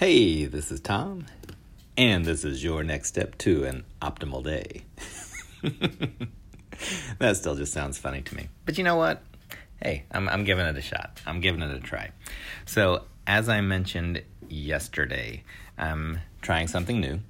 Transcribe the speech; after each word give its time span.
Hey, 0.00 0.46
this 0.46 0.72
is 0.72 0.80
Tom, 0.80 1.26
and 1.94 2.24
this 2.24 2.42
is 2.42 2.64
your 2.64 2.82
next 2.82 3.08
step 3.08 3.36
to 3.36 3.64
an 3.64 3.84
optimal 4.00 4.42
day. 4.42 4.84
that 7.18 7.36
still 7.36 7.54
just 7.54 7.74
sounds 7.74 7.98
funny 7.98 8.22
to 8.22 8.34
me. 8.34 8.48
But 8.64 8.78
you 8.78 8.84
know 8.84 8.96
what? 8.96 9.22
Hey, 9.82 10.04
I'm, 10.10 10.26
I'm 10.30 10.44
giving 10.44 10.64
it 10.64 10.74
a 10.74 10.80
shot. 10.80 11.20
I'm 11.26 11.42
giving 11.42 11.60
it 11.60 11.70
a 11.70 11.80
try. 11.80 12.12
So, 12.64 13.04
as 13.26 13.50
I 13.50 13.60
mentioned 13.60 14.22
yesterday, 14.48 15.44
I'm 15.76 16.20
trying 16.40 16.68
something 16.68 16.98
new, 16.98 17.20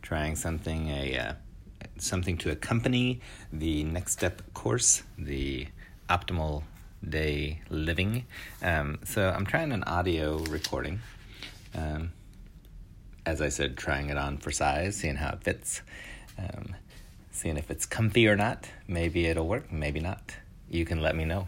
trying 0.00 0.36
something 0.36 0.90
a 0.90 1.18
uh, 1.18 1.32
something 1.98 2.38
to 2.38 2.52
accompany 2.52 3.22
the 3.52 3.82
next 3.82 4.12
step 4.12 4.40
course, 4.54 5.02
the 5.18 5.66
optimal 6.08 6.62
day 7.08 7.60
living. 7.70 8.26
Um, 8.62 9.00
so 9.02 9.30
I'm 9.30 9.46
trying 9.46 9.72
an 9.72 9.82
audio 9.82 10.38
recording. 10.44 11.00
Um, 11.74 12.12
as 13.26 13.40
I 13.40 13.48
said, 13.48 13.76
trying 13.76 14.10
it 14.10 14.18
on 14.18 14.38
for 14.38 14.50
size, 14.50 14.96
seeing 14.96 15.16
how 15.16 15.30
it 15.30 15.42
fits, 15.42 15.82
um, 16.38 16.74
seeing 17.30 17.56
if 17.56 17.70
it's 17.70 17.86
comfy 17.86 18.28
or 18.28 18.36
not. 18.36 18.68
Maybe 18.86 19.26
it'll 19.26 19.48
work, 19.48 19.72
maybe 19.72 20.00
not. 20.00 20.34
You 20.68 20.84
can 20.84 21.00
let 21.00 21.16
me 21.16 21.24
know. 21.24 21.46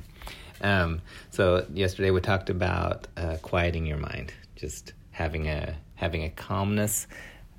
Um, 0.63 1.03
so 1.31 1.67
yesterday 1.73 2.11
we 2.11 2.21
talked 2.21 2.49
about 2.49 3.07
uh, 3.17 3.37
quieting 3.43 3.87
your 3.87 3.99
mind, 3.99 4.33
just 4.55 4.95
having 5.11 5.49
a 5.49 5.77
having 5.97 6.25
a 6.25 6.31
calmness, 6.31 7.07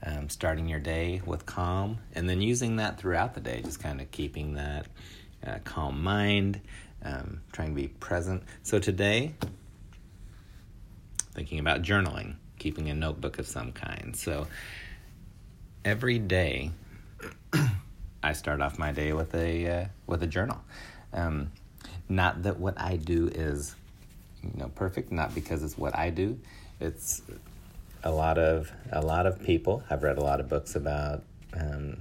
um, 0.03 0.29
starting 0.29 0.67
your 0.67 0.79
day 0.79 1.21
with 1.25 1.45
calm, 1.45 1.99
and 2.13 2.29
then 2.29 2.41
using 2.41 2.77
that 2.77 2.99
throughout 2.99 3.33
the 3.33 3.41
day, 3.41 3.61
just 3.61 3.81
kind 3.81 4.01
of 4.01 4.09
keeping 4.11 4.53
that 4.55 4.87
uh, 5.45 5.57
calm 5.63 6.03
mind, 6.03 6.61
um, 7.03 7.41
trying 7.51 7.69
to 7.69 7.75
be 7.75 7.87
present. 7.87 8.43
So 8.63 8.79
today, 8.79 9.33
thinking 11.33 11.59
about 11.59 11.81
journaling, 11.81 12.35
keeping 12.59 12.89
a 12.89 12.93
notebook 12.93 13.39
of 13.39 13.47
some 13.47 13.71
kind. 13.71 14.15
So 14.15 14.47
every 15.85 16.19
day, 16.19 16.71
I 18.23 18.33
start 18.33 18.61
off 18.61 18.77
my 18.77 18.91
day 18.91 19.13
with 19.13 19.33
a 19.35 19.67
uh, 19.67 19.85
with 20.05 20.23
a 20.23 20.27
journal. 20.27 20.59
Um, 21.13 21.51
not 22.09 22.43
that 22.43 22.59
what 22.59 22.79
I 22.79 22.97
do 22.97 23.27
is 23.27 23.75
you 24.43 24.51
know 24.55 24.69
perfect, 24.69 25.11
not 25.11 25.33
because 25.33 25.63
it's 25.63 25.77
what 25.77 25.95
I 25.95 26.09
do. 26.09 26.39
It's 26.79 27.21
a 28.03 28.11
lot 28.11 28.37
of 28.37 28.71
a 28.91 29.01
lot 29.01 29.25
of 29.25 29.41
people. 29.43 29.83
I've 29.89 30.03
read 30.03 30.17
a 30.17 30.23
lot 30.23 30.39
of 30.39 30.49
books 30.49 30.75
about 30.75 31.23
um, 31.53 31.97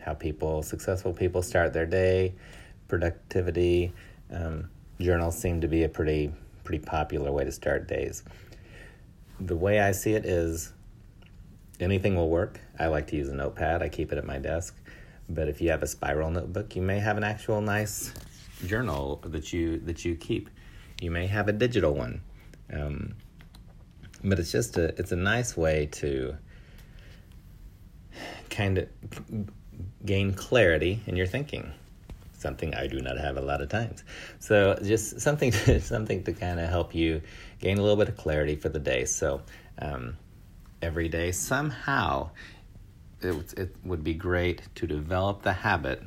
how 0.00 0.14
people, 0.14 0.62
successful 0.62 1.12
people, 1.12 1.42
start 1.42 1.72
their 1.72 1.86
day, 1.86 2.34
productivity. 2.88 3.92
Um, 4.32 4.70
journals 5.00 5.38
seem 5.38 5.60
to 5.60 5.68
be 5.68 5.84
a 5.84 5.88
pretty 5.88 6.32
pretty 6.64 6.84
popular 6.84 7.32
way 7.32 7.44
to 7.44 7.52
start 7.52 7.88
days. 7.88 8.22
The 9.40 9.56
way 9.56 9.80
I 9.80 9.92
see 9.92 10.14
it 10.14 10.24
is 10.24 10.72
anything 11.80 12.16
will 12.16 12.30
work. 12.30 12.60
I 12.78 12.86
like 12.86 13.06
to 13.08 13.16
use 13.16 13.28
a 13.28 13.34
notepad. 13.34 13.82
I 13.82 13.88
keep 13.88 14.12
it 14.12 14.18
at 14.18 14.24
my 14.24 14.38
desk. 14.38 14.76
But 15.28 15.48
if 15.48 15.60
you 15.60 15.70
have 15.70 15.82
a 15.82 15.86
spiral 15.86 16.30
notebook, 16.30 16.74
you 16.74 16.82
may 16.82 16.98
have 16.98 17.16
an 17.16 17.24
actual 17.24 17.60
nice 17.60 18.12
journal 18.66 19.22
that 19.24 19.52
you 19.52 19.78
that 19.80 20.04
you 20.04 20.16
keep. 20.16 20.50
You 21.00 21.10
may 21.10 21.26
have 21.26 21.48
a 21.48 21.52
digital 21.52 21.94
one. 21.94 22.22
Um, 22.72 23.14
but 24.24 24.38
it's 24.38 24.50
just 24.50 24.76
a 24.76 24.98
it's 24.98 25.12
a 25.12 25.16
nice 25.16 25.56
way 25.56 25.86
to 25.92 26.36
kind 28.50 28.78
of 28.78 28.88
gain 30.04 30.32
clarity 30.32 31.00
in 31.06 31.16
your 31.16 31.26
thinking 31.26 31.72
something 32.38 32.74
I 32.74 32.86
do 32.86 33.00
not 33.00 33.18
have 33.18 33.36
a 33.36 33.40
lot 33.40 33.60
of 33.60 33.68
times. 33.68 34.04
So 34.38 34.78
just 34.82 35.20
something 35.20 35.50
to 35.64 35.80
something 35.80 36.22
to 36.24 36.32
kind 36.32 36.58
of 36.60 36.68
help 36.68 36.94
you 36.94 37.22
gain 37.60 37.78
a 37.78 37.82
little 37.82 37.96
bit 37.96 38.08
of 38.08 38.16
clarity 38.16 38.56
for 38.56 38.68
the 38.68 38.78
day. 38.78 39.04
So 39.04 39.42
um, 39.80 40.16
every 40.80 41.08
day 41.08 41.32
somehow 41.32 42.30
it, 43.20 43.54
it 43.54 43.76
would 43.84 44.04
be 44.04 44.14
great 44.14 44.62
to 44.76 44.86
develop 44.86 45.42
the 45.42 45.52
habit 45.52 46.02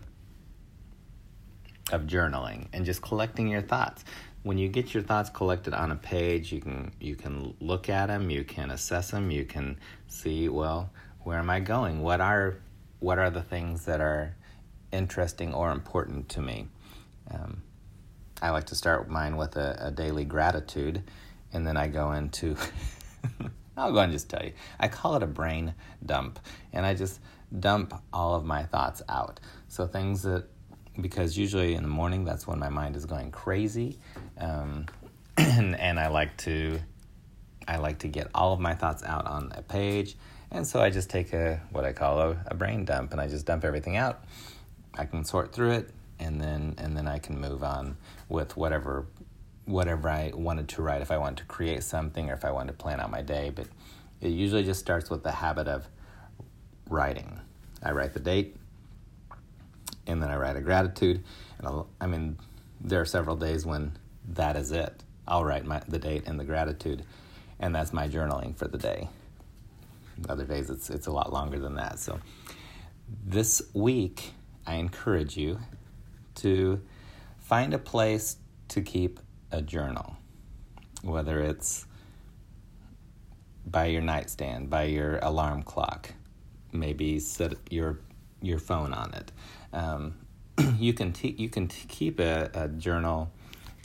of 1.91 2.03
journaling 2.03 2.67
and 2.71 2.85
just 2.85 3.01
collecting 3.01 3.47
your 3.47 3.61
thoughts 3.61 4.05
when 4.43 4.57
you 4.57 4.67
get 4.67 4.93
your 4.93 5.03
thoughts 5.03 5.29
collected 5.29 5.73
on 5.73 5.91
a 5.91 5.95
page, 5.95 6.51
you 6.51 6.61
can 6.61 6.91
you 6.99 7.15
can 7.15 7.53
look 7.59 7.89
at 7.89 8.07
them, 8.07 8.29
you 8.29 8.43
can 8.43 8.71
assess 8.71 9.11
them, 9.11 9.29
you 9.29 9.45
can 9.45 9.77
see 10.07 10.49
well 10.49 10.89
where 11.23 11.37
am 11.37 11.49
I 11.49 11.59
going? 11.59 12.01
What 12.01 12.21
are 12.21 12.57
what 12.99 13.19
are 13.19 13.29
the 13.29 13.43
things 13.43 13.85
that 13.85 14.01
are 14.01 14.35
interesting 14.91 15.53
or 15.53 15.71
important 15.71 16.29
to 16.29 16.41
me? 16.41 16.67
Um, 17.29 17.61
I 18.41 18.49
like 18.49 18.65
to 18.65 18.75
start 18.75 19.09
mine 19.09 19.37
with 19.37 19.55
a, 19.55 19.77
a 19.79 19.91
daily 19.91 20.25
gratitude, 20.25 21.03
and 21.53 21.65
then 21.65 21.77
I 21.77 21.87
go 21.87 22.11
into. 22.13 22.55
I'll 23.77 23.93
go 23.93 23.99
and 23.99 24.11
just 24.11 24.29
tell 24.29 24.43
you. 24.43 24.51
I 24.79 24.89
call 24.89 25.15
it 25.15 25.23
a 25.23 25.27
brain 25.27 25.73
dump, 26.05 26.39
and 26.73 26.85
I 26.85 26.93
just 26.93 27.19
dump 27.57 27.93
all 28.11 28.35
of 28.35 28.45
my 28.45 28.63
thoughts 28.63 29.01
out. 29.07 29.39
So 29.69 29.87
things 29.87 30.23
that 30.23 30.45
because 30.99 31.37
usually 31.37 31.73
in 31.75 31.83
the 31.83 31.89
morning 31.89 32.25
that's 32.25 32.45
when 32.45 32.59
my 32.59 32.69
mind 32.69 32.95
is 32.95 33.05
going 33.05 33.31
crazy 33.31 33.97
um, 34.37 34.85
and, 35.37 35.75
and 35.79 35.99
i 35.99 36.07
like 36.07 36.35
to 36.37 36.79
i 37.67 37.77
like 37.77 37.99
to 37.99 38.07
get 38.07 38.27
all 38.35 38.53
of 38.53 38.59
my 38.59 38.73
thoughts 38.73 39.03
out 39.03 39.25
on 39.25 39.51
a 39.55 39.61
page 39.61 40.15
and 40.51 40.67
so 40.67 40.81
i 40.81 40.89
just 40.89 41.09
take 41.09 41.33
a 41.33 41.61
what 41.71 41.85
i 41.85 41.93
call 41.93 42.19
a, 42.19 42.37
a 42.47 42.55
brain 42.55 42.83
dump 42.83 43.11
and 43.11 43.21
i 43.21 43.27
just 43.27 43.45
dump 43.45 43.63
everything 43.63 43.95
out 43.95 44.23
i 44.95 45.05
can 45.05 45.23
sort 45.23 45.53
through 45.53 45.71
it 45.71 45.89
and 46.19 46.39
then 46.39 46.75
and 46.77 46.95
then 46.95 47.07
i 47.07 47.17
can 47.17 47.39
move 47.39 47.63
on 47.63 47.97
with 48.29 48.55
whatever 48.57 49.05
whatever 49.65 50.09
i 50.09 50.31
wanted 50.33 50.67
to 50.67 50.81
write 50.81 51.01
if 51.01 51.11
i 51.11 51.17
wanted 51.17 51.37
to 51.37 51.45
create 51.45 51.83
something 51.83 52.29
or 52.29 52.33
if 52.33 52.45
i 52.45 52.51
wanted 52.51 52.71
to 52.71 52.77
plan 52.77 52.99
out 52.99 53.09
my 53.09 53.21
day 53.21 53.51
but 53.53 53.67
it 54.19 54.29
usually 54.29 54.63
just 54.63 54.79
starts 54.79 55.09
with 55.09 55.23
the 55.23 55.31
habit 55.31 55.67
of 55.67 55.87
writing 56.89 57.39
i 57.83 57.91
write 57.91 58.13
the 58.13 58.19
date 58.19 58.55
and 60.07 60.21
then 60.21 60.29
I 60.29 60.35
write 60.35 60.55
a 60.55 60.61
gratitude. 60.61 61.23
And 61.57 61.67
I'll, 61.67 61.87
I 61.99 62.07
mean, 62.07 62.37
there 62.79 63.01
are 63.01 63.05
several 63.05 63.35
days 63.35 63.65
when 63.65 63.93
that 64.29 64.55
is 64.55 64.71
it. 64.71 65.03
I'll 65.27 65.45
write 65.45 65.65
my, 65.65 65.81
the 65.87 65.99
date 65.99 66.23
and 66.25 66.39
the 66.39 66.43
gratitude, 66.43 67.03
and 67.59 67.73
that's 67.73 67.93
my 67.93 68.07
journaling 68.07 68.55
for 68.55 68.67
the 68.67 68.77
day. 68.77 69.07
Other 70.27 70.45
days 70.45 70.69
it's 70.69 70.89
it's 70.89 71.07
a 71.07 71.11
lot 71.11 71.31
longer 71.31 71.59
than 71.59 71.75
that. 71.75 71.99
So 71.99 72.19
this 73.25 73.61
week, 73.73 74.33
I 74.65 74.75
encourage 74.75 75.37
you 75.37 75.59
to 76.35 76.81
find 77.39 77.73
a 77.73 77.79
place 77.79 78.37
to 78.69 78.81
keep 78.81 79.19
a 79.51 79.61
journal, 79.61 80.15
whether 81.01 81.41
it's 81.41 81.85
by 83.65 83.85
your 83.87 84.01
nightstand, 84.01 84.69
by 84.69 84.83
your 84.83 85.17
alarm 85.19 85.63
clock, 85.63 86.13
maybe 86.71 87.19
set 87.19 87.53
your 87.69 87.99
your 88.41 88.59
phone 88.59 88.93
on 88.93 89.13
it. 89.13 89.31
Um, 89.73 90.15
you 90.79 90.93
can 90.93 91.13
t- 91.13 91.35
you 91.37 91.49
can 91.49 91.67
t- 91.67 91.85
keep 91.87 92.19
a, 92.19 92.49
a, 92.53 92.67
journal 92.67 93.31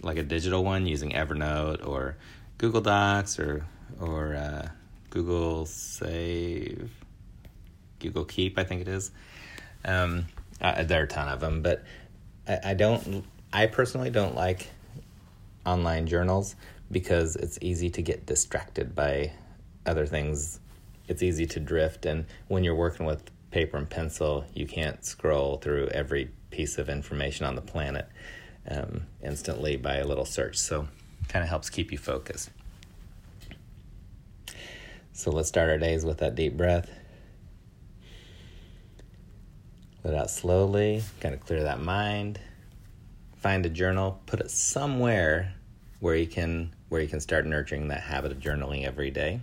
like 0.03 0.17
a 0.17 0.23
digital 0.23 0.65
one 0.65 0.87
using 0.87 1.11
Evernote 1.11 1.87
or 1.87 2.17
Google 2.59 2.81
Docs 2.81 3.39
or 3.39 3.67
or 4.01 4.35
uh, 4.35 4.69
Google 5.11 5.67
Save, 5.67 6.91
Google 7.99 8.25
Keep, 8.25 8.59
I 8.59 8.65
think 8.65 8.83
it 8.83 8.89
is. 8.89 9.11
Um, 9.85 10.27
uh, 10.61 10.85
there 10.85 11.01
are 11.01 11.05
a 11.05 11.09
ton 11.09 11.29
of 11.29 11.41
them, 11.41 11.63
but 11.63 11.85
I, 12.47 12.59
I 12.65 12.75
don't. 12.75 13.25
I 13.53 13.67
personally 13.67 14.11
don't 14.11 14.35
like 14.35 14.69
online 15.65 16.07
journals 16.07 16.57
because 16.91 17.37
it's 17.37 17.59
easy 17.61 17.91
to 17.91 18.03
get 18.03 18.27
distracted 18.27 18.95
by 18.95 19.33
other 19.85 20.07
things. 20.07 20.61
It's 21.09 21.23
easy 21.23 21.47
to 21.47 21.61
drift, 21.61 22.07
and 22.07 22.27
when 22.49 22.65
you're 22.65 22.75
working 22.75 23.07
with 23.07 23.31
paper 23.51 23.77
and 23.77 23.89
pencil, 23.89 24.45
you 24.55 24.67
can't 24.67 25.05
scroll 25.05 25.59
through 25.59 25.89
every 25.89 26.31
piece 26.51 26.79
of 26.79 26.89
information 26.89 27.47
on 27.47 27.55
the 27.55 27.63
planet 27.63 28.09
um, 28.69 29.03
instantly 29.23 29.77
by 29.77 29.97
a 29.97 30.07
little 30.07 30.25
search. 30.25 30.59
So, 30.59 30.89
kind 31.29 31.43
of 31.43 31.49
helps 31.49 31.71
keep 31.71 31.93
you 31.93 31.99
focused. 31.99 32.51
So, 35.13 35.31
let's 35.31 35.49
start 35.49 35.71
our 35.71 35.79
days 35.79 36.05
with 36.05 36.19
that 36.19 36.35
deep 36.35 36.57
breath. 36.57 36.91
Let 40.07 40.15
out 40.15 40.31
slowly, 40.31 41.03
kind 41.19 41.35
of 41.35 41.41
clear 41.41 41.65
that 41.65 41.81
mind. 41.81 42.39
Find 43.39 43.67
a 43.67 43.69
journal, 43.69 44.21
put 44.27 44.39
it 44.39 44.53
somewhere 44.53 45.53
where 45.99 46.15
you 46.15 46.29
can 46.29 46.73
where 46.91 47.01
you 47.01 47.09
can 47.09 47.19
start 47.19 47.45
nurturing 47.45 47.89
that 47.89 48.03
habit 48.03 48.31
of 48.31 48.39
journaling 48.39 48.87
every 48.87 49.11
day. 49.11 49.41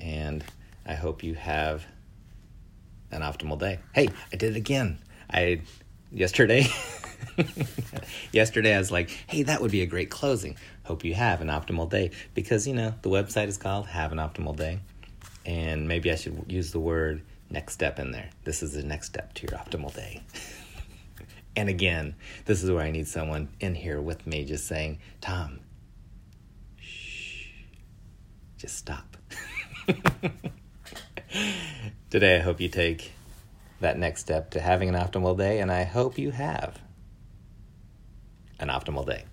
And 0.00 0.42
I 0.86 0.94
hope 0.94 1.22
you 1.22 1.34
have 1.34 1.84
an 3.10 3.20
optimal 3.20 3.58
day. 3.58 3.80
Hey, 3.94 4.08
I 4.32 4.36
did 4.36 4.52
it 4.52 4.56
again. 4.56 4.98
I 5.28 5.60
yesterday 6.10 6.66
yesterday 8.32 8.74
I 8.74 8.78
was 8.78 8.90
like, 8.90 9.10
"Hey, 9.26 9.42
that 9.42 9.60
would 9.60 9.70
be 9.70 9.82
a 9.82 9.86
great 9.86 10.08
closing. 10.08 10.56
Hope 10.84 11.04
you 11.04 11.12
have 11.12 11.42
an 11.42 11.48
optimal 11.48 11.90
day." 11.90 12.12
Because, 12.32 12.66
you 12.66 12.72
know, 12.72 12.94
the 13.02 13.10
website 13.10 13.48
is 13.48 13.58
called 13.58 13.88
Have 13.88 14.12
an 14.12 14.18
Optimal 14.18 14.56
Day, 14.56 14.78
and 15.44 15.86
maybe 15.86 16.10
I 16.10 16.14
should 16.14 16.50
use 16.50 16.72
the 16.72 16.80
word 16.80 17.20
next 17.52 17.74
step 17.74 17.98
in 17.98 18.10
there. 18.10 18.30
This 18.44 18.62
is 18.62 18.72
the 18.72 18.82
next 18.82 19.08
step 19.08 19.34
to 19.34 19.46
your 19.46 19.58
optimal 19.58 19.94
day. 19.94 20.22
and 21.56 21.68
again, 21.68 22.14
this 22.46 22.62
is 22.62 22.70
where 22.70 22.82
I 22.82 22.90
need 22.90 23.06
someone 23.06 23.50
in 23.60 23.74
here 23.74 24.00
with 24.00 24.26
me 24.26 24.44
just 24.44 24.66
saying, 24.66 24.98
"Tom, 25.20 25.60
shh. 26.80 27.48
Just 28.56 28.76
stop." 28.76 29.16
Today, 32.10 32.36
I 32.36 32.40
hope 32.40 32.60
you 32.60 32.68
take 32.68 33.12
that 33.80 33.98
next 33.98 34.20
step 34.20 34.50
to 34.50 34.60
having 34.60 34.88
an 34.88 34.94
optimal 34.94 35.36
day, 35.36 35.60
and 35.60 35.70
I 35.70 35.84
hope 35.84 36.18
you 36.18 36.30
have 36.30 36.80
an 38.58 38.68
optimal 38.68 39.06
day. 39.06 39.24